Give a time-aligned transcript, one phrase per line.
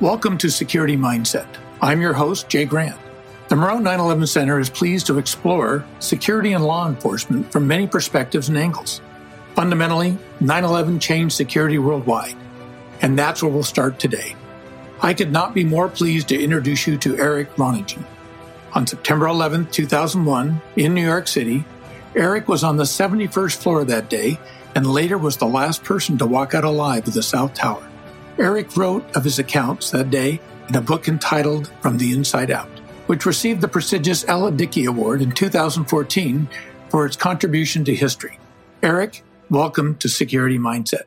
[0.00, 1.46] Welcome to Security Mindset.
[1.82, 2.98] I'm your host, Jay Grant.
[3.48, 8.48] The Morrone 911 Center is pleased to explore security and law enforcement from many perspectives
[8.48, 9.02] and angles.
[9.54, 12.34] Fundamentally, 9 11 changed security worldwide,
[13.02, 14.34] and that's where we'll start today.
[15.02, 18.02] I could not be more pleased to introduce you to Eric Ronigen.
[18.72, 21.62] On September 11, 2001, in New York City,
[22.16, 24.40] Eric was on the 71st floor that day
[24.74, 27.89] and later was the last person to walk out alive of the South Tower.
[28.38, 32.70] Eric wrote of his accounts that day in a book entitled From the Inside Out,
[33.06, 36.48] which received the prestigious Ella Dickey Award in 2014
[36.88, 38.38] for its contribution to history.
[38.82, 41.04] Eric, welcome to Security Mindset.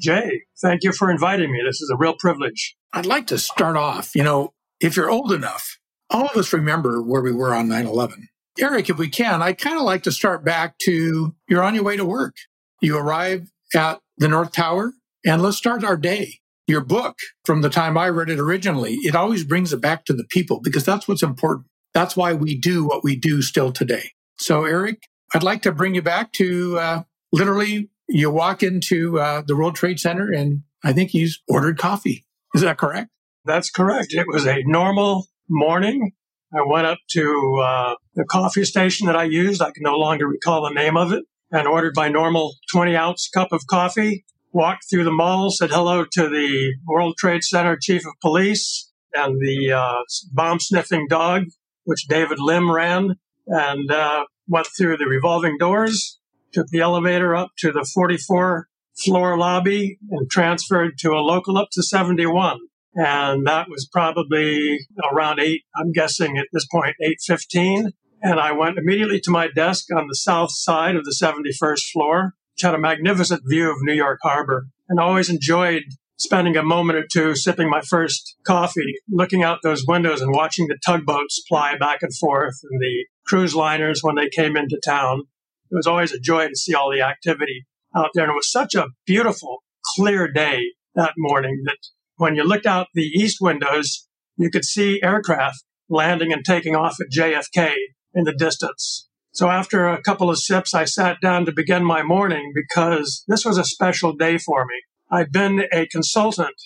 [0.00, 1.60] Jay, thank you for inviting me.
[1.66, 2.76] This is a real privilege.
[2.92, 7.02] I'd like to start off, you know, if you're old enough, all of us remember
[7.02, 8.28] where we were on 9 11.
[8.60, 11.84] Eric, if we can, I'd kind of like to start back to you're on your
[11.84, 12.36] way to work.
[12.80, 14.92] You arrive at the North Tower
[15.28, 16.40] and let's start our day.
[16.66, 20.14] Your book, from the time I read it originally, it always brings it back to
[20.14, 21.66] the people because that's what's important.
[21.92, 24.12] That's why we do what we do still today.
[24.38, 25.02] So, Eric,
[25.34, 29.74] I'd like to bring you back to uh, literally you walk into uh, the World
[29.74, 32.24] Trade Center and I think he's ordered coffee.
[32.54, 33.10] Is that correct?
[33.44, 34.14] That's correct.
[34.14, 36.12] It was a normal morning.
[36.54, 39.60] I went up to uh, the coffee station that I used.
[39.60, 43.28] I can no longer recall the name of it and ordered my normal 20 ounce
[43.28, 48.06] cup of coffee walked through the mall, said hello to the World Trade Center chief
[48.06, 51.44] of police and the uh, bomb sniffing dog,
[51.84, 56.18] which David Lim ran, and uh, went through the revolving doors,
[56.52, 58.68] took the elevator up to the 44
[59.04, 62.58] floor lobby and transferred to a local up to 71.
[62.94, 64.78] And that was probably
[65.12, 67.92] around eight, I'm guessing at this point, 815.
[68.22, 72.34] And I went immediately to my desk on the south side of the 71st floor
[72.62, 75.82] had a magnificent view of New York Harbor and always enjoyed
[76.16, 80.66] spending a moment or two sipping my first coffee, looking out those windows and watching
[80.66, 85.22] the tugboats ply back and forth and the cruise liners when they came into town.
[85.70, 88.24] It was always a joy to see all the activity out there.
[88.24, 89.58] And it was such a beautiful,
[89.94, 90.60] clear day
[90.94, 91.78] that morning that
[92.16, 96.96] when you looked out the east windows, you could see aircraft landing and taking off
[97.00, 97.72] at JFK
[98.14, 99.07] in the distance.
[99.38, 103.44] So after a couple of sips, I sat down to begin my morning because this
[103.44, 104.74] was a special day for me.
[105.12, 106.56] I've been a consultant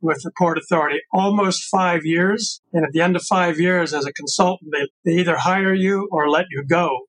[0.00, 2.60] with the Port Authority almost five years.
[2.72, 6.08] And at the end of five years as a consultant, they, they either hire you
[6.12, 7.00] or let you go.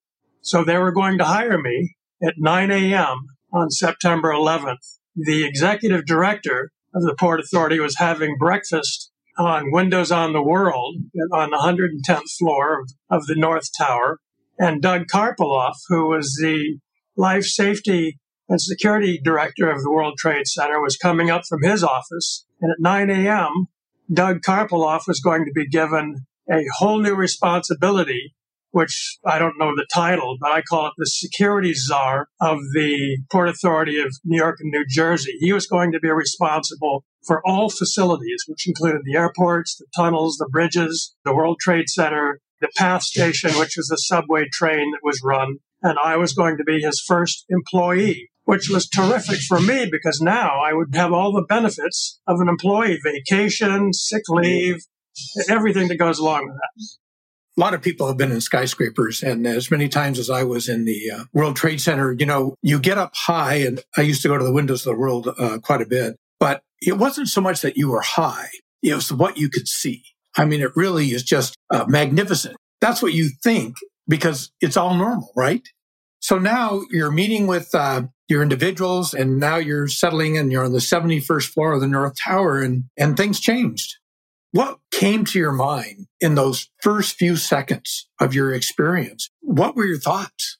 [0.41, 3.27] So they were going to hire me at 9 a.m.
[3.53, 4.97] on September 11th.
[5.15, 10.95] The executive director of the Port Authority was having breakfast on Windows on the World
[11.31, 14.17] on the 110th floor of the North Tower
[14.61, 16.77] and Doug Karpiloff, who was the
[17.17, 21.83] life safety and security director of the World Trade Center, was coming up from his
[21.83, 22.45] office.
[22.61, 23.65] And at 9 a.m.,
[24.13, 28.35] Doug Karpiloff was going to be given a whole new responsibility,
[28.69, 33.17] which I don't know the title, but I call it the security czar of the
[33.31, 35.37] Port Authority of New York and New Jersey.
[35.39, 40.37] He was going to be responsible for all facilities, which included the airports, the tunnels,
[40.37, 45.01] the bridges, the World Trade Center, the PATH station, which was a subway train that
[45.03, 49.59] was run, and I was going to be his first employee, which was terrific for
[49.59, 54.77] me because now I would have all the benefits of an employee vacation, sick leave,
[55.49, 56.97] everything that goes along with that.
[57.57, 60.69] A lot of people have been in skyscrapers, and as many times as I was
[60.69, 64.21] in the uh, World Trade Center, you know, you get up high, and I used
[64.21, 67.27] to go to the windows of the world uh, quite a bit, but it wasn't
[67.27, 68.49] so much that you were high,
[68.81, 70.01] it was what you could see.
[70.37, 72.55] I mean, it really is just uh, magnificent.
[72.79, 73.75] That's what you think
[74.07, 75.61] because it's all normal, right?
[76.19, 80.71] So now you're meeting with uh, your individuals and now you're settling and you're on
[80.71, 83.95] the 71st floor of the North Tower and, and things changed.
[84.51, 89.29] What came to your mind in those first few seconds of your experience?
[89.41, 90.57] What were your thoughts?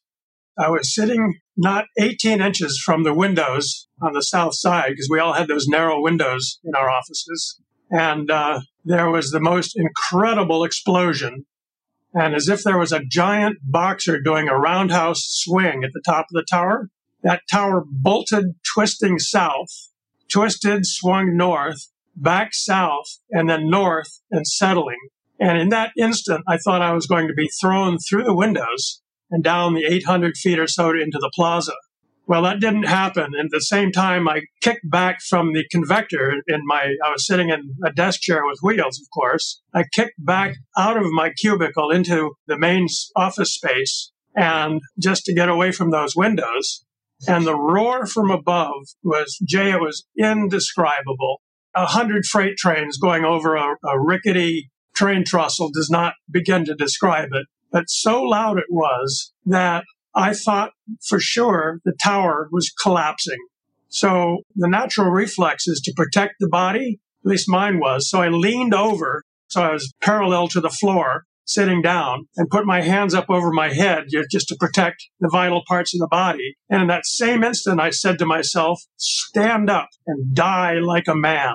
[0.58, 5.20] I was sitting not 18 inches from the windows on the south side because we
[5.20, 7.60] all had those narrow windows in our offices.
[7.90, 11.46] And uh, there was the most incredible explosion.
[12.14, 16.26] And as if there was a giant boxer doing a roundhouse swing at the top
[16.26, 16.90] of the tower,
[17.24, 19.70] that tower bolted, twisting south,
[20.28, 24.98] twisted, swung north, back south, and then north and settling.
[25.40, 29.02] And in that instant, I thought I was going to be thrown through the windows
[29.30, 31.74] and down the 800 feet or so into the plaza.
[32.32, 33.34] Well, that didn't happen.
[33.38, 37.28] And at the same time, I kicked back from the convector in my, I was
[37.28, 39.62] sitting in a desk chair with wheels, of course.
[39.74, 42.88] I kicked back out of my cubicle into the main
[43.18, 46.86] office space and just to get away from those windows.
[47.28, 51.42] And the roar from above was, Jay, it was indescribable.
[51.76, 56.76] a hundred freight trains going over a, a rickety train trestle does not begin to
[56.76, 57.48] describe it.
[57.74, 59.84] But so loud it was that
[60.14, 60.72] I thought
[61.08, 63.40] for sure the tower was collapsing.
[63.90, 67.00] So the natural reflex is to protect the body.
[67.26, 68.10] At least mine was.
[68.10, 69.24] So I leaned over.
[69.48, 73.52] So I was parallel to the floor, sitting down and put my hands up over
[73.52, 76.56] my head just to protect the vital parts of the body.
[76.70, 81.16] And in that same instant, I said to myself, stand up and die like a
[81.16, 81.54] man.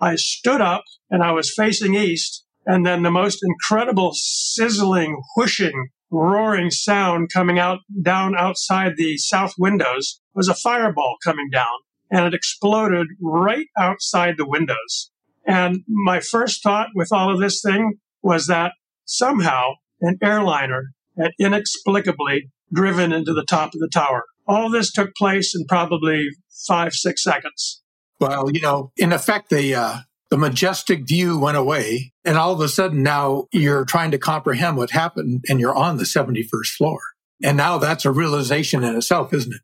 [0.00, 2.44] I stood up and I was facing east.
[2.66, 9.54] And then the most incredible sizzling, whooshing, roaring sound coming out down outside the south
[9.58, 11.66] windows was a fireball coming down
[12.10, 15.10] and it exploded right outside the windows.
[15.46, 18.72] And my first thought with all of this thing was that
[19.06, 24.24] somehow an airliner had inexplicably driven into the top of the tower.
[24.46, 26.28] All this took place in probably
[26.66, 27.82] five, six seconds.
[28.20, 29.98] Well, you know, in effect, the uh,
[30.30, 34.76] the majestic view went away, and all of a sudden now you're trying to comprehend
[34.76, 37.00] what happened, and you're on the 71st floor.
[37.42, 39.60] And now that's a realization in itself, isn't it?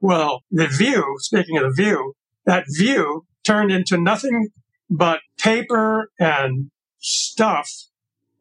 [0.00, 2.14] Well, the view, speaking of the view,
[2.44, 4.48] that view turned into nothing
[4.90, 7.68] but paper and stuff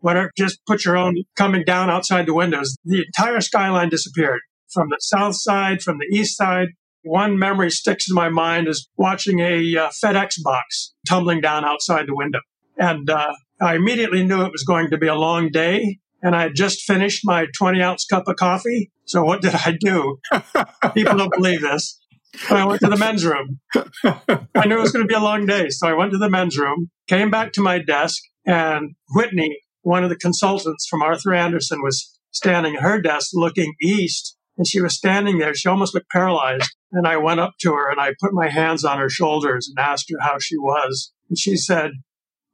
[0.01, 2.75] whatever, just put your own coming down outside the windows.
[2.83, 6.69] The entire skyline disappeared from the south side, from the east side.
[7.03, 12.07] One memory sticks in my mind is watching a uh, FedEx box tumbling down outside
[12.07, 12.39] the window.
[12.77, 15.99] And uh, I immediately knew it was going to be a long day.
[16.23, 18.91] And I had just finished my 20 ounce cup of coffee.
[19.05, 20.19] So what did I do?
[20.93, 21.99] People don't believe this.
[22.47, 23.59] But I went to the men's room.
[23.75, 25.69] I knew it was going to be a long day.
[25.69, 30.03] So I went to the men's room, came back to my desk, and Whitney, one
[30.03, 34.81] of the consultants from Arthur Andersen was standing at her desk looking east and she
[34.81, 35.53] was standing there.
[35.53, 36.69] She almost looked paralyzed.
[36.91, 39.83] And I went up to her and I put my hands on her shoulders and
[39.83, 41.13] asked her how she was.
[41.29, 41.91] And she said,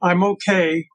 [0.01, 0.85] I'm okay.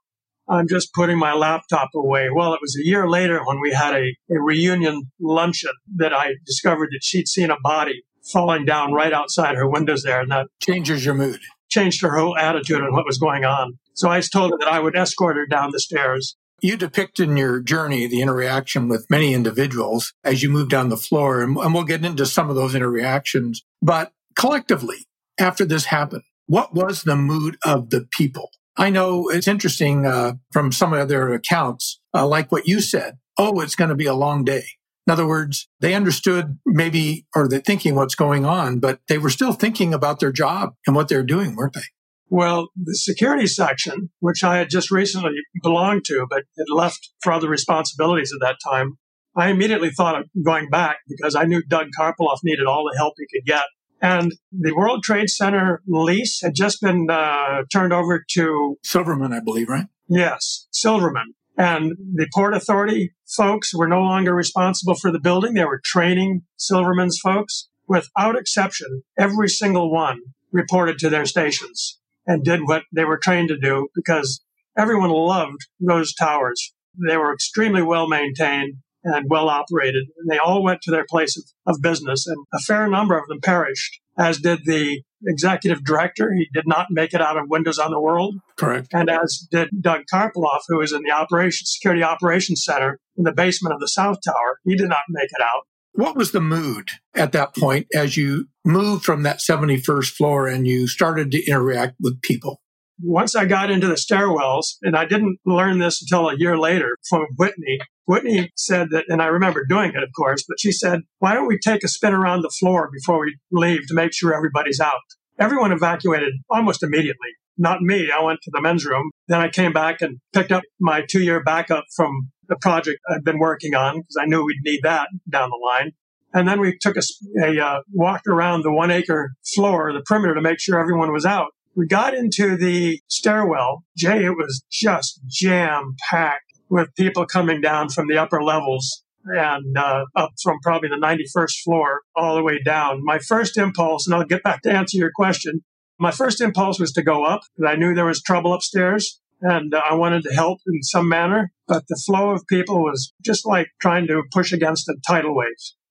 [0.47, 2.29] I'm just putting my laptop away.
[2.33, 6.33] Well, it was a year later when we had a, a reunion luncheon that I
[6.45, 10.21] discovered that she'd seen a body falling down right outside her windows there.
[10.21, 11.39] And that changes your mood
[11.73, 13.79] changed her whole attitude on what was going on.
[13.95, 16.37] So I told her that I would escort her down the stairs.
[16.61, 20.97] You depict in your journey the interaction with many individuals as you move down the
[20.97, 23.63] floor, and, we'll get into some of those interactions.
[23.81, 25.07] But collectively,
[25.37, 28.51] after this happened, what was the mood of the people?
[28.75, 33.17] I know it's interesting uh, from some other accounts, uh, like what you said.
[33.37, 34.63] Oh, it's going to be a long day.
[35.05, 39.29] In other words, they understood maybe, or they're thinking what's going on, but they were
[39.29, 41.81] still thinking about their job and what they're doing, weren't they?
[42.29, 47.33] Well, the security section, which I had just recently belonged to, but had left for
[47.33, 48.97] other responsibilities at that time,
[49.35, 53.13] I immediately thought of going back because I knew Doug Karpiloff needed all the help
[53.17, 53.65] he could get.
[54.03, 59.39] And the World Trade Center lease had just been uh, turned over to Silverman, I
[59.39, 59.87] believe, right?
[60.09, 61.33] Yes, Silverman.
[61.57, 65.53] And the Port Authority folks were no longer responsible for the building.
[65.53, 67.69] They were training Silverman's folks.
[67.87, 70.19] Without exception, every single one
[70.51, 71.97] reported to their stations
[72.27, 74.43] and did what they were trained to do because
[74.77, 76.73] everyone loved those towers.
[77.07, 80.05] They were extremely well maintained and well operated.
[80.17, 81.43] And they all went to their place of,
[81.75, 86.33] of business and a fair number of them perished, as did the executive director.
[86.33, 88.35] He did not make it out of Windows on the World.
[88.57, 88.87] Correct.
[88.93, 93.33] And as did Doug Karpiloff, who was in the operation, security operations center in the
[93.33, 94.59] basement of the South Tower.
[94.65, 95.63] He did not make it out.
[95.95, 100.65] What was the mood at that point as you moved from that 71st floor and
[100.65, 102.62] you started to interact with people?
[103.01, 106.97] Once I got into the stairwells, and I didn't learn this until a year later
[107.09, 111.01] from Whitney, Whitney said that, and I remember doing it, of course, but she said,
[111.19, 114.33] why don't we take a spin around the floor before we leave to make sure
[114.33, 114.99] everybody's out?
[115.39, 117.29] Everyone evacuated almost immediately.
[117.57, 118.09] Not me.
[118.11, 119.11] I went to the men's room.
[119.27, 123.23] Then I came back and picked up my two year backup from the project I'd
[123.23, 125.91] been working on because I knew we'd need that down the line.
[126.33, 127.01] And then we took a,
[127.43, 131.25] a uh, walked around the one acre floor, the perimeter to make sure everyone was
[131.25, 131.51] out.
[131.75, 133.83] We got into the stairwell.
[133.97, 139.77] Jay, it was just jam packed with people coming down from the upper levels and
[139.77, 143.03] uh, up from probably the 91st floor all the way down.
[143.03, 145.63] My first impulse, and I'll get back to answer your question,
[145.99, 149.73] my first impulse was to go up because I knew there was trouble upstairs and
[149.73, 151.51] uh, I wanted to help in some manner.
[151.67, 155.47] But the flow of people was just like trying to push against a tidal wave.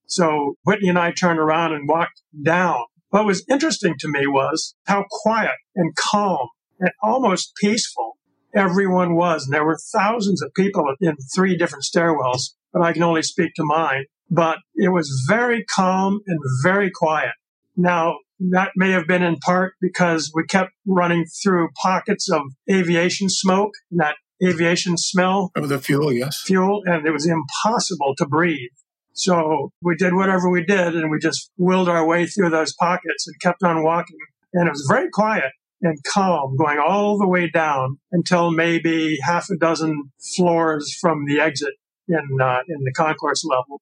[0.07, 2.85] So Whitney and I turned around and walked down.
[3.13, 6.49] What was interesting to me was how quiet and calm
[6.81, 8.17] and almost peaceful
[8.55, 9.45] everyone was.
[9.45, 13.53] And there were thousands of people in three different stairwells, but I can only speak
[13.57, 14.05] to mine.
[14.31, 17.35] But it was very calm and very quiet.
[17.77, 18.17] Now,
[18.51, 23.73] That may have been in part because we kept running through pockets of aviation smoke,
[23.93, 25.53] that aviation smell.
[25.55, 26.43] Of the fuel, yes.
[26.47, 28.71] Fuel, and it was impossible to breathe.
[29.15, 33.27] So we did whatever we did and we just willed our way through those pockets
[33.27, 34.19] and kept on walking.
[34.55, 35.53] And it was very quiet
[35.83, 41.41] and calm going all the way down until maybe half a dozen floors from the
[41.41, 41.75] exit
[42.09, 43.81] in, uh, in the concourse level.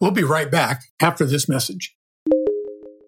[0.00, 1.94] We'll be right back after this message.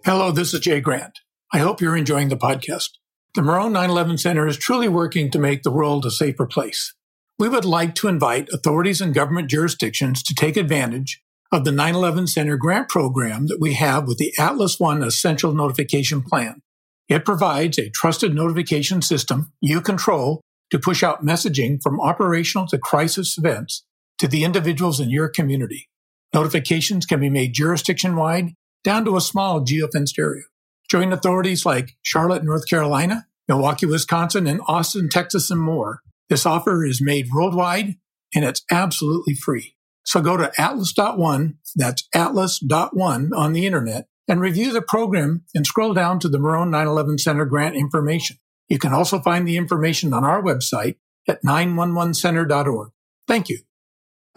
[0.05, 1.19] Hello, this is Jay Grant.
[1.53, 2.91] I hope you're enjoying the podcast.
[3.35, 6.95] The Morrone 911 Center is truly working to make the world a safer place.
[7.39, 12.29] We would like to invite authorities and government jurisdictions to take advantage of the 9-11
[12.29, 16.63] Center grant program that we have with the Atlas One Essential Notification Plan.
[17.09, 22.79] It provides a trusted notification system you control to push out messaging from operational to
[22.79, 23.85] crisis events
[24.19, 25.89] to the individuals in your community.
[26.33, 30.43] Notifications can be made jurisdiction wide down to a small geofenced area.
[30.91, 36.01] Join authorities like Charlotte, North Carolina, Milwaukee, Wisconsin, and Austin, Texas, and more.
[36.29, 37.97] This offer is made worldwide
[38.35, 39.74] and it's absolutely free.
[40.05, 45.95] So go to atlas.one, that's atlas.one on the internet, and review the program and scroll
[45.95, 48.39] down to the Morrone 911 Center grant information.
[48.69, 50.97] You can also find the information on our website
[51.29, 52.91] at 911center.org.
[53.27, 53.61] Thank you.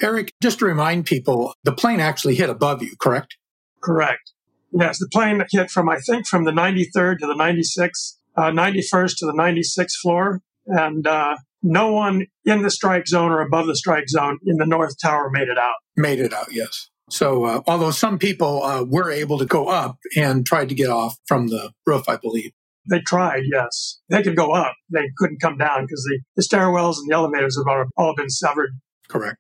[0.02, 3.38] Eric, just to remind people, the plane actually hit above you, correct?
[3.82, 4.32] Correct.
[4.72, 9.18] Yes, the plane hit from, I think, from the 93rd to the 96th, uh, 91st
[9.18, 10.42] to the 96th floor.
[10.68, 14.66] And uh, no one in the strike zone or above the strike zone in the
[14.66, 15.76] North Tower made it out.
[15.96, 16.90] Made it out, yes.
[17.10, 20.90] So, uh, although some people uh, were able to go up and tried to get
[20.90, 22.52] off from the roof, I believe.
[22.90, 24.00] They tried, yes.
[24.10, 24.76] They could go up.
[24.90, 28.72] They couldn't come down because the, the stairwells and the elevators have all been severed.
[29.08, 29.38] Correct.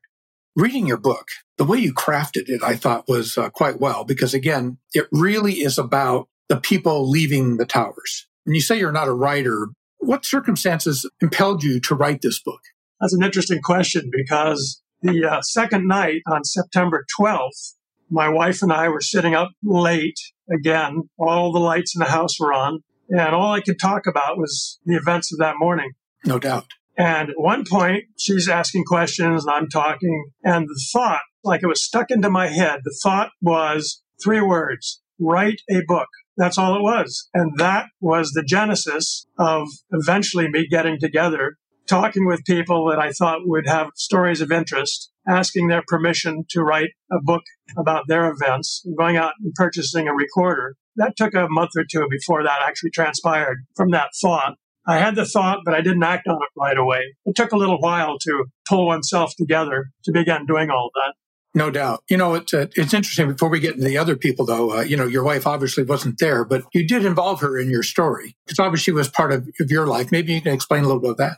[0.55, 4.33] Reading your book, the way you crafted it, I thought was uh, quite well because
[4.33, 8.27] again, it really is about the people leaving the towers.
[8.45, 9.67] And you say you're not a writer.
[10.07, 12.61] What circumstances impelled you to write this book?
[13.01, 17.73] That's an interesting question because the uh, second night on September 12th,
[18.09, 20.17] my wife and I were sitting up late
[20.49, 21.09] again.
[21.19, 22.83] All the lights in the house were on.
[23.09, 25.91] And all I could talk about was the events of that morning.
[26.23, 26.67] No doubt.
[26.97, 30.31] And at one point, she's asking questions and I'm talking.
[30.41, 35.01] And the thought, like it was stuck into my head, the thought was three words
[35.19, 36.07] write a book.
[36.37, 37.27] That's all it was.
[37.33, 43.11] And that was the genesis of eventually me getting together, talking with people that I
[43.11, 47.41] thought would have stories of interest, asking their permission to write a book
[47.75, 50.75] about their events, going out and purchasing a recorder.
[50.95, 54.55] That took a month or two before that actually transpired from that thought.
[54.85, 57.01] I had the thought, but I didn't act on it right away.
[57.25, 61.13] It took a little while to pull oneself together to begin doing all that.
[61.57, 62.03] No doubt.
[62.07, 63.29] You know, it's, uh, it's interesting.
[63.29, 66.19] Before we get into the other people, though, uh, you know, your wife obviously wasn't
[66.19, 69.49] there, but you did involve her in your story because obviously she was part of,
[69.59, 70.11] of your life.
[70.11, 71.37] Maybe you can explain a little bit of that.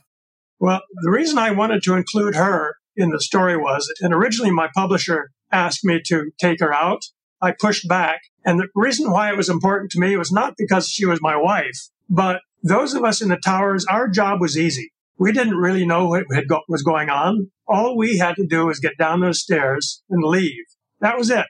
[0.59, 4.67] Well, the reason I wanted to include her in the story was, and originally my
[4.75, 6.99] publisher asked me to take her out.
[7.41, 8.19] I pushed back.
[8.43, 11.37] And the reason why it was important to me was not because she was my
[11.37, 14.91] wife, but those of us in the towers, our job was easy.
[15.19, 17.51] We didn't really know what go- was going on.
[17.67, 20.63] All we had to do was get down those stairs and leave.
[21.01, 21.45] That was it.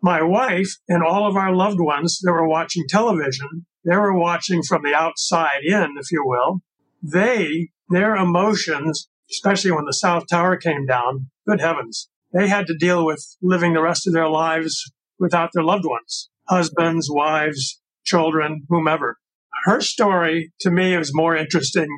[0.00, 4.62] My wife and all of our loved ones that were watching television, they were watching
[4.62, 6.62] from the outside in, if you will.
[7.02, 12.76] They, their emotions, especially when the South Tower came down, good heavens, they had to
[12.76, 18.64] deal with living the rest of their lives without their loved ones, husbands, wives, children,
[18.68, 19.18] whomever
[19.64, 21.88] her story to me was more interesting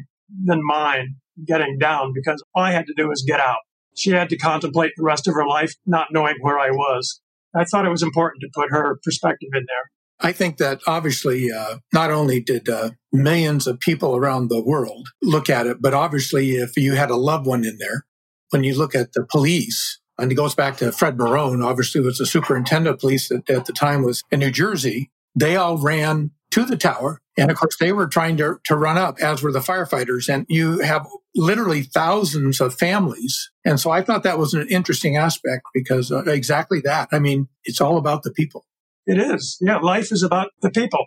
[0.45, 1.17] than mine
[1.47, 3.59] getting down because all I had to do was get out.
[3.97, 7.21] She had to contemplate the rest of her life not knowing where I was.
[7.55, 9.91] I thought it was important to put her perspective in there.
[10.21, 15.09] I think that obviously, uh, not only did uh, millions of people around the world
[15.23, 18.07] look at it, but obviously, if you had a loved one in there,
[18.51, 22.19] when you look at the police, and it goes back to Fred Morrone, obviously was
[22.19, 25.11] the superintendent of police that at the time was in New Jersey.
[25.35, 27.21] They all ran to the tower.
[27.37, 30.33] And of course, they were trying to, to run up, as were the firefighters.
[30.33, 33.51] And you have literally thousands of families.
[33.65, 37.09] And so I thought that was an interesting aspect because uh, exactly that.
[37.11, 38.67] I mean, it's all about the people.
[39.05, 39.59] It is.
[39.61, 39.79] Yeah.
[39.79, 41.07] Life is about the people.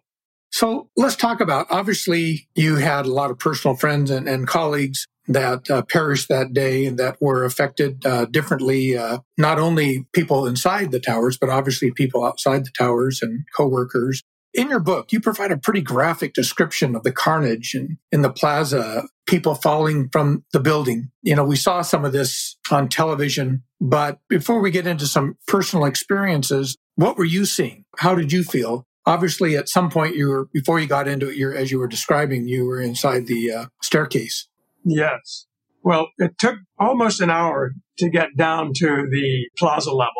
[0.51, 5.07] So let's talk about obviously, you had a lot of personal friends and, and colleagues
[5.29, 8.97] that uh, perished that day and that were affected uh, differently.
[8.97, 14.23] Uh, not only people inside the towers, but obviously people outside the towers and coworkers.
[14.53, 18.31] In your book, you provide a pretty graphic description of the carnage in, in the
[18.31, 21.11] plaza, people falling from the building.
[21.21, 25.37] You know, we saw some of this on television, but before we get into some
[25.47, 27.85] personal experiences, what were you seeing?
[27.97, 31.37] How did you feel Obviously, at some point, you were before you got into it.
[31.37, 34.49] You're, as you were describing, you were inside the uh, staircase.
[34.83, 35.45] Yes.
[35.81, 40.11] Well, it took almost an hour to get down to the plaza level.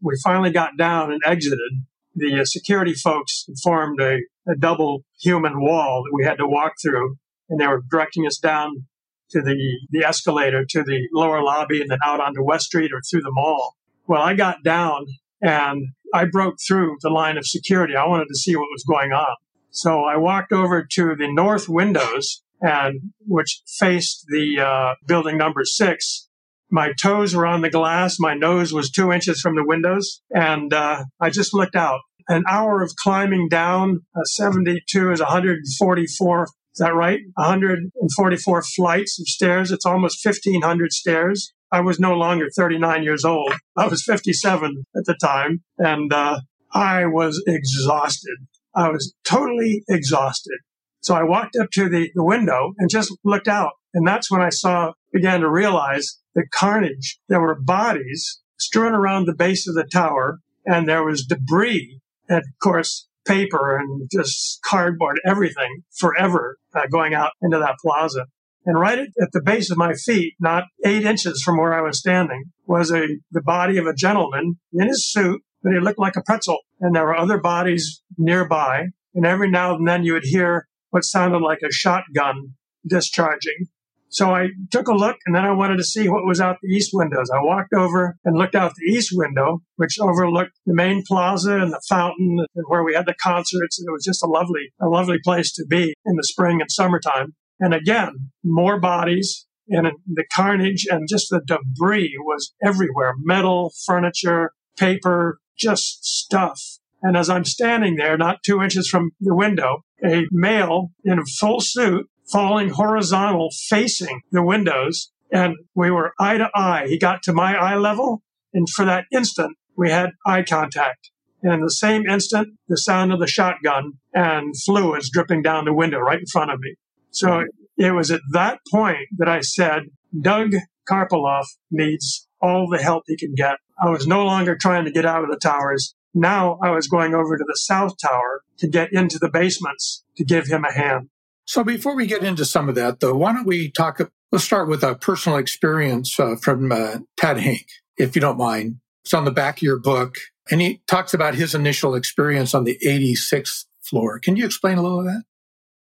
[0.00, 1.84] We finally got down and exited.
[2.14, 6.74] The uh, security folks formed a, a double human wall that we had to walk
[6.82, 7.16] through,
[7.48, 8.86] and they were directing us down
[9.30, 9.56] to the,
[9.90, 13.32] the escalator to the lower lobby and then out onto West Street or through the
[13.32, 13.76] mall.
[14.06, 15.06] Well, I got down
[15.40, 15.82] and
[16.14, 17.96] I broke through the line of security.
[17.96, 19.34] I wanted to see what was going on.
[19.70, 25.64] So I walked over to the north windows and which faced the uh, building number
[25.64, 26.28] six.
[26.72, 28.16] My toes were on the glass.
[28.18, 30.22] My nose was two inches from the windows.
[30.30, 32.00] And uh, I just looked out.
[32.28, 37.20] An hour of climbing down, uh, 72 is 144 is that right?
[37.34, 39.70] 144 flights of stairs.
[39.70, 41.52] It's almost 1,500 stairs.
[41.70, 43.52] I was no longer 39 years old.
[43.76, 46.40] I was 57 at the time, and uh,
[46.72, 48.36] I was exhausted.
[48.74, 50.58] I was totally exhausted.
[51.02, 53.72] So I walked up to the, the window and just looked out.
[53.92, 57.18] And that's when I saw, began to realize the carnage.
[57.28, 62.00] There were bodies strewn around the base of the tower, and there was debris.
[62.28, 68.26] And of course, paper and just cardboard, everything forever uh, going out into that plaza.
[68.64, 71.80] And right at, at, the base of my feet, not eight inches from where I
[71.80, 75.98] was standing, was a the body of a gentleman in his suit, but he looked
[75.98, 76.58] like a pretzel.
[76.80, 78.86] And there were other bodies nearby.
[79.14, 82.54] And every now and then you would hear what sounded like a shotgun
[82.86, 83.66] discharging.
[84.12, 86.68] So I took a look and then I wanted to see what was out the
[86.68, 87.30] east windows.
[87.32, 91.72] I walked over and looked out the east window, which overlooked the main plaza and
[91.72, 93.78] the fountain and where we had the concerts.
[93.78, 96.70] And it was just a lovely, a lovely place to be in the spring and
[96.70, 97.34] summertime.
[97.58, 103.14] And again, more bodies and the carnage and just the debris was everywhere.
[103.18, 106.60] Metal, furniture, paper, just stuff.
[107.00, 111.24] And as I'm standing there, not two inches from the window, a male in a
[111.24, 115.10] full suit falling horizontal facing the windows.
[115.32, 116.86] And we were eye to eye.
[116.88, 118.22] He got to my eye level.
[118.52, 121.10] And for that instant, we had eye contact.
[121.42, 125.74] And in the same instant, the sound of the shotgun and fluids dripping down the
[125.74, 126.76] window right in front of me.
[127.10, 127.44] So
[127.76, 129.84] it was at that point that I said,
[130.18, 130.52] Doug
[130.88, 133.56] Karpiloff needs all the help he can get.
[133.82, 135.94] I was no longer trying to get out of the towers.
[136.14, 140.24] Now I was going over to the South Tower to get into the basements to
[140.24, 141.08] give him a hand.
[141.44, 144.00] So before we get into some of that, though, why don't we talk?
[144.30, 148.76] Let's start with a personal experience uh, from uh, Tad Hank, if you don't mind.
[149.04, 150.16] It's on the back of your book,
[150.50, 154.18] and he talks about his initial experience on the 86th floor.
[154.20, 155.24] Can you explain a little of that?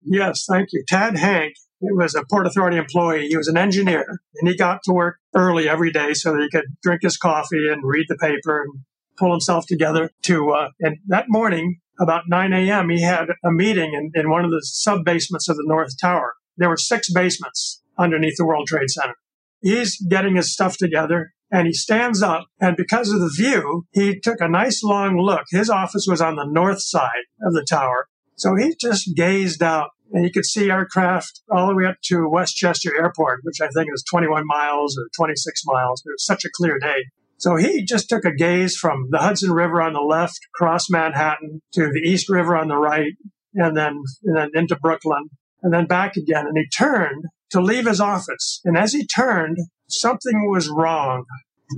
[0.02, 0.82] Yes, thank you.
[0.88, 3.28] Tad Hank he was a Port Authority employee.
[3.28, 6.50] He was an engineer, and he got to work early every day so that he
[6.50, 8.84] could drink his coffee and read the paper and
[9.18, 10.50] pull himself together to.
[10.50, 14.50] Uh, and that morning, about 9 a.m., he had a meeting in, in one of
[14.50, 16.34] the sub basements of the North Tower.
[16.56, 19.14] There were six basements underneath the World Trade Center.
[19.62, 22.46] He's getting his stuff together and he stands up.
[22.60, 25.44] And because of the view, he took a nice long look.
[25.50, 28.08] His office was on the north side of the tower.
[28.36, 32.28] So he just gazed out and you could see aircraft all the way up to
[32.28, 36.02] Westchester Airport, which I think is 21 miles or 26 miles.
[36.04, 37.04] It was such a clear day.
[37.40, 41.62] So he just took a gaze from the Hudson River on the left, across Manhattan,
[41.72, 43.14] to the East River on the right,
[43.54, 45.30] and then, and then into Brooklyn,
[45.62, 46.46] and then back again.
[46.46, 48.60] And he turned to leave his office.
[48.64, 49.56] And as he turned,
[49.88, 51.24] something was wrong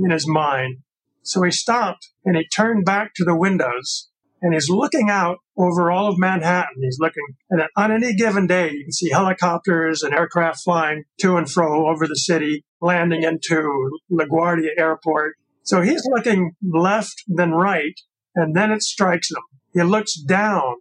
[0.01, 0.79] in his mind.
[1.23, 4.09] So he stopped and he turned back to the windows
[4.43, 6.83] and he's looking out over all of Manhattan.
[6.83, 11.37] He's looking, and on any given day, you can see helicopters and aircraft flying to
[11.37, 15.37] and fro over the city, landing into LaGuardia Airport.
[15.63, 17.95] So he's looking left, then right,
[18.35, 19.43] and then it strikes him.
[19.73, 20.77] He looks down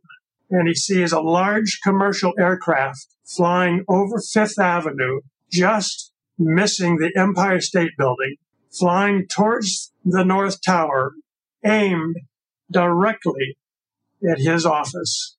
[0.50, 7.62] and he sees a large commercial aircraft flying over Fifth Avenue, just missing the Empire
[7.62, 8.36] State Building,
[8.70, 11.13] flying towards the North Tower,
[11.63, 12.17] aimed
[12.70, 13.58] directly
[14.30, 15.38] at his office.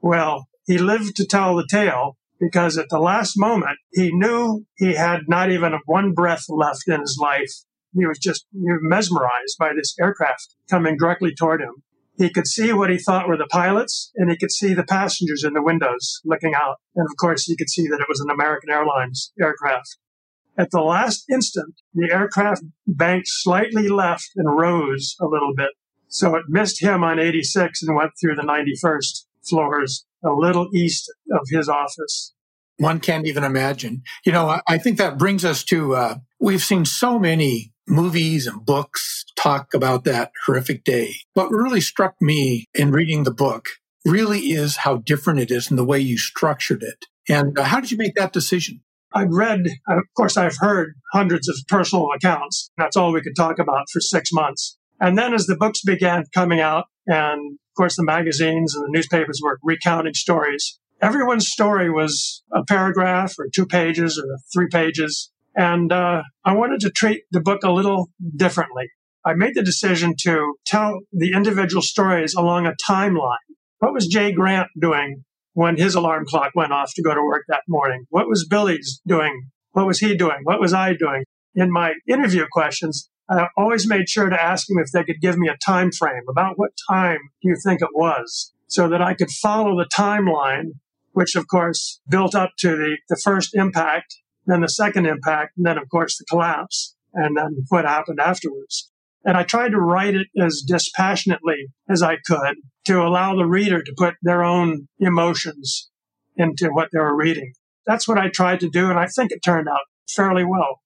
[0.00, 4.94] Well, he lived to tell the tale because at the last moment, he knew he
[4.94, 7.52] had not even one breath left in his life
[7.94, 11.82] he was just mesmerized by this aircraft coming directly toward him.
[12.16, 15.42] He could see what he thought were the pilots, and he could see the passengers
[15.44, 16.76] in the windows looking out.
[16.94, 19.96] And of course, he could see that it was an American Airlines aircraft.
[20.56, 25.70] At the last instant, the aircraft banked slightly left and rose a little bit.
[26.06, 31.12] So it missed him on 86 and went through the 91st floors, a little east
[31.32, 32.32] of his office.
[32.78, 34.02] One can't even imagine.
[34.24, 38.64] You know, I think that brings us to, uh, we've seen so many movies and
[38.64, 41.14] books talk about that horrific day.
[41.34, 43.68] What really struck me in reading the book
[44.04, 47.06] really is how different it is in the way you structured it.
[47.28, 48.82] And uh, how did you make that decision?
[49.14, 52.70] I've read, of course, I've heard hundreds of personal accounts.
[52.76, 54.76] That's all we could talk about for six months.
[55.00, 58.90] And then as the books began coming out, and of course the magazines and the
[58.90, 65.30] newspapers were recounting stories, everyone's story was a paragraph or two pages or three pages.
[65.56, 68.88] And uh, I wanted to treat the book a little differently.
[69.24, 73.38] I made the decision to tell the individual stories along a timeline.
[73.78, 77.44] What was Jay Grant doing when his alarm clock went off to go to work
[77.48, 78.04] that morning?
[78.10, 79.50] What was Billy's doing?
[79.72, 80.38] What was he doing?
[80.42, 81.24] What was I doing?
[81.54, 85.38] In my interview questions, I always made sure to ask them if they could give
[85.38, 86.22] me a time frame.
[86.28, 88.52] About what time do you think it was?
[88.66, 90.72] So that I could follow the timeline,
[91.12, 95.66] which of course built up to the, the first impact, then the second impact, and
[95.66, 98.90] then of course the collapse, and then what happened afterwards.
[99.24, 103.82] And I tried to write it as dispassionately as I could to allow the reader
[103.82, 105.90] to put their own emotions
[106.36, 107.52] into what they were reading.
[107.86, 110.80] That's what I tried to do, and I think it turned out fairly well.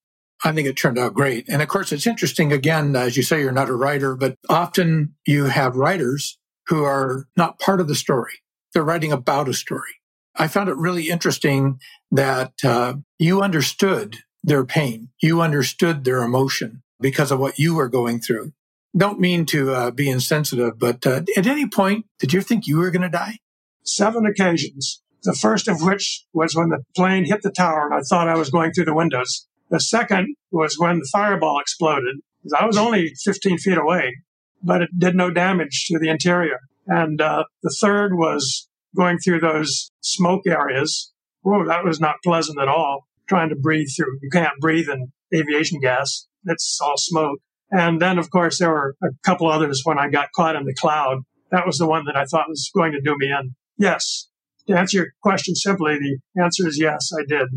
[0.44, 1.48] I think it turned out great.
[1.48, 5.14] And of course, it's interesting, again, as you say, you're not a writer, but often
[5.26, 8.34] you have writers who are not part of the story.
[8.72, 9.97] They're writing about a story.
[10.38, 11.80] I found it really interesting
[12.12, 15.08] that uh, you understood their pain.
[15.20, 18.52] You understood their emotion because of what you were going through.
[18.96, 22.78] Don't mean to uh, be insensitive, but uh, at any point, did you think you
[22.78, 23.38] were going to die?
[23.84, 25.02] Seven occasions.
[25.24, 28.36] The first of which was when the plane hit the tower and I thought I
[28.36, 29.46] was going through the windows.
[29.70, 32.16] The second was when the fireball exploded.
[32.58, 34.14] I was only 15 feet away,
[34.62, 36.60] but it did no damage to the interior.
[36.86, 41.12] And uh, the third was going through those smoke areas.
[41.42, 43.06] Whoa, that was not pleasant at all.
[43.28, 44.18] Trying to breathe through.
[44.22, 46.26] You can't breathe in aviation gas.
[46.44, 47.38] It's all smoke.
[47.70, 50.74] And then, of course, there were a couple others when I got caught in the
[50.74, 51.18] cloud.
[51.50, 53.54] That was the one that I thought was going to do me in.
[53.76, 54.28] Yes.
[54.68, 57.48] To answer your question simply, the answer is yes, I did.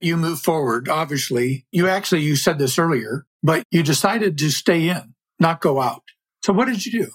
[0.00, 1.66] You move forward, obviously.
[1.70, 6.02] You actually, you said this earlier, but you decided to stay in, not go out.
[6.44, 7.10] So what did you do?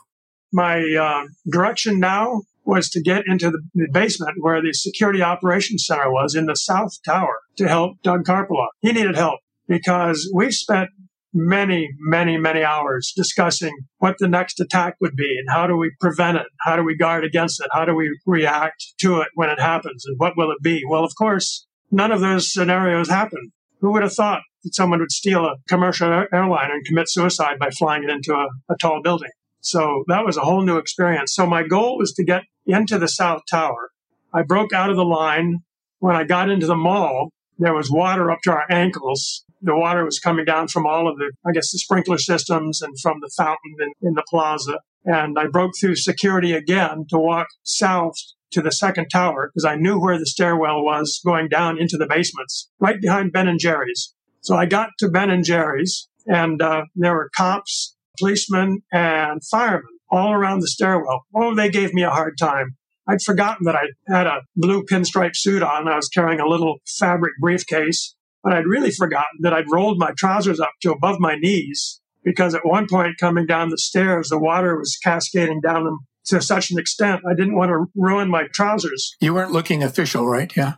[0.52, 6.10] My uh, direction now was to get into the basement where the security operations center
[6.10, 8.70] was in the south tower to help Doug Karpiloff.
[8.80, 10.90] He needed help because we spent
[11.34, 15.92] many, many, many hours discussing what the next attack would be and how do we
[16.00, 16.48] prevent it?
[16.62, 17.68] How do we guard against it?
[17.74, 20.06] How do we react to it when it happens?
[20.06, 20.82] And what will it be?
[20.90, 23.52] Well, of course, none of those scenarios happened.
[23.82, 27.70] Who would have thought that someone would steal a commercial airliner and commit suicide by
[27.72, 29.32] flying it into a, a tall building?
[29.62, 31.34] So that was a whole new experience.
[31.36, 33.92] So my goal was to get into the South Tower.
[34.34, 35.60] I broke out of the line.
[36.00, 40.04] When I got into the mall, there was water up to our ankles the water
[40.04, 43.32] was coming down from all of the, I guess, the sprinkler systems and from the
[43.38, 44.80] fountain in, in the plaza.
[45.06, 48.16] And I broke through security again to walk south
[48.52, 52.08] to the second tower because I knew where the stairwell was going down into the
[52.08, 54.14] basements, right behind Ben and Jerry's.
[54.42, 60.00] So I got to Ben and Jerry's, and uh, there were cops, policemen, and firemen
[60.12, 61.22] all around the stairwell.
[61.36, 62.76] Oh, they gave me a hard time.
[63.08, 65.88] I'd forgotten that I had a blue pinstripe suit on.
[65.88, 70.12] I was carrying a little fabric briefcase but I'd really forgotten that I'd rolled my
[70.18, 74.40] trousers up to above my knees because at one point coming down the stairs, the
[74.40, 78.48] water was cascading down them to such an extent I didn't want to ruin my
[78.54, 79.16] trousers.
[79.20, 80.52] You weren't looking official, right?
[80.56, 80.74] Yeah.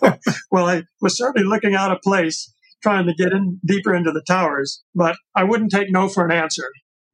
[0.50, 4.22] well, I was certainly looking out of place trying to get in deeper into the
[4.26, 6.64] towers, but I wouldn't take no for an answer.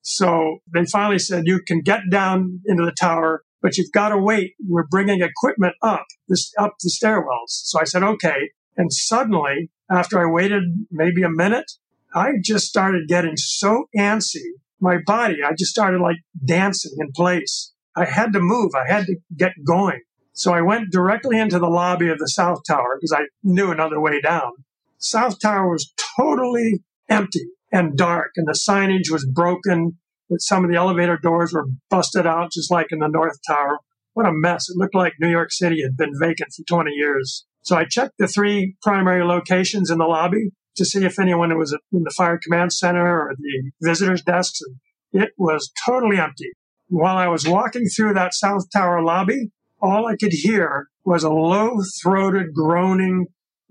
[0.09, 4.17] So they finally said, you can get down into the tower, but you've got to
[4.17, 4.55] wait.
[4.65, 7.49] We're bringing equipment up this, up the stairwells.
[7.49, 8.51] So I said, okay.
[8.77, 11.73] And suddenly, after I waited maybe a minute,
[12.15, 14.45] I just started getting so antsy.
[14.79, 17.73] My body, I just started like dancing in place.
[17.97, 18.77] I had to move.
[18.77, 20.03] I had to get going.
[20.35, 24.01] So I went directly into the lobby of the South Tower because I knew another
[24.01, 24.53] way down.
[24.99, 29.99] South Tower was totally empty and dark and the signage was broken.
[30.29, 33.79] But some of the elevator doors were busted out just like in the North Tower.
[34.15, 34.69] What a mess.
[34.69, 37.45] It looked like New York City had been vacant for 20 years.
[37.63, 41.77] So I checked the three primary locations in the lobby to see if anyone was
[41.93, 44.61] in the fire command center or the visitors desks.
[45.13, 46.51] And it was totally empty.
[46.89, 49.51] While I was walking through that South Tower lobby,
[49.81, 53.27] all I could hear was a low throated groaning,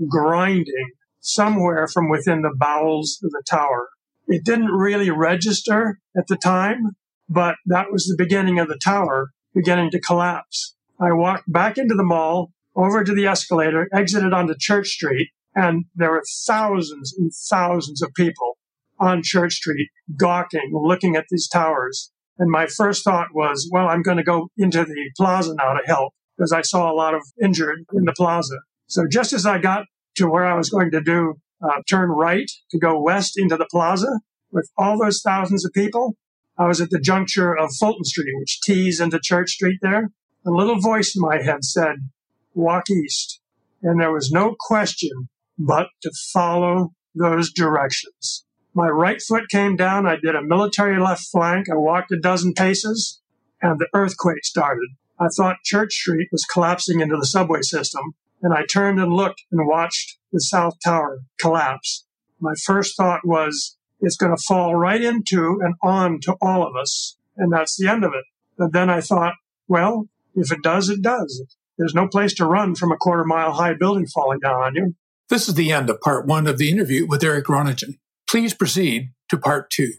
[0.07, 0.91] grinding
[1.25, 3.89] somewhere from within the bowels of the tower.
[4.27, 6.95] It didn't really register at the time,
[7.27, 10.75] but that was the beginning of the tower beginning to collapse.
[10.99, 15.85] I walked back into the mall over to the escalator, exited onto Church Street, and
[15.95, 18.57] there were thousands and thousands of people
[18.99, 22.11] on Church Street gawking, looking at these towers.
[22.37, 25.85] And my first thought was, well, I'm going to go into the plaza now to
[25.85, 28.57] help because I saw a lot of injured in the plaza.
[28.87, 32.49] So just as I got to where I was going to do uh, turn right
[32.71, 34.19] to go west into the plaza
[34.51, 36.15] with all those thousands of people,
[36.57, 40.09] I was at the juncture of Fulton Street, which tees into Church Street there.
[40.47, 41.95] A little voice in my head said,
[42.53, 43.41] walk east.
[43.83, 48.45] And there was no question but to follow those directions.
[48.73, 50.05] My right foot came down.
[50.05, 51.67] I did a military left flank.
[51.69, 53.21] I walked a dozen paces
[53.61, 54.89] and the earthquake started.
[55.19, 59.43] I thought Church Street was collapsing into the subway system and I turned and looked
[59.51, 62.05] and watched the South Tower collapse.
[62.39, 66.75] My first thought was, it's going to fall right into and on to all of
[66.75, 67.17] us.
[67.35, 68.23] And that's the end of it.
[68.55, 69.33] But then I thought,
[69.67, 71.43] well, if it does, it does.
[71.79, 74.93] There's no place to run from a quarter mile high building falling down on you.
[75.27, 77.97] This is the end of part one of the interview with Eric Ronigen.
[78.29, 79.93] Please proceed to part two.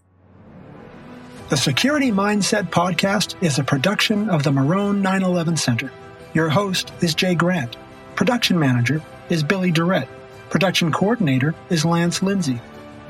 [1.48, 5.90] The Security Mindset podcast is a production of the Morrone 911 Center.
[6.32, 7.76] Your host is Jay Grant.
[8.16, 10.08] Production manager is Billy Durrett.
[10.48, 12.58] Production coordinator is Lance Lindsay.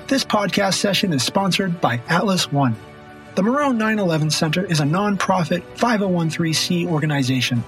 [0.09, 2.75] This podcast session is sponsored by Atlas One.
[3.37, 7.63] The Morrone 911 Center is a nonprofit 5013C organization.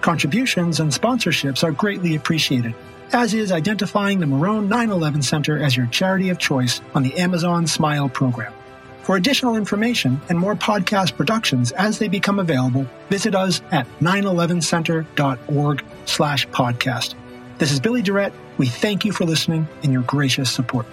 [0.00, 2.74] Contributions and sponsorships are greatly appreciated,
[3.12, 7.66] as is identifying the Morrone 911 Center as your charity of choice on the Amazon
[7.66, 8.54] Smile program.
[9.02, 15.84] For additional information and more podcast productions as they become available, visit us at 911center.org
[16.08, 17.14] slash podcast.
[17.58, 18.32] This is Billy Durrett.
[18.56, 20.86] We thank you for listening and your gracious support.